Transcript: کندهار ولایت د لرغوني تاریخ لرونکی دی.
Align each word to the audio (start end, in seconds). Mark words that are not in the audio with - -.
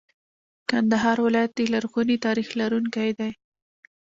کندهار 0.69 1.17
ولایت 1.25 1.51
د 1.55 1.59
لرغوني 1.73 2.17
تاریخ 2.25 2.47
لرونکی 2.59 3.09
دی. 3.19 3.31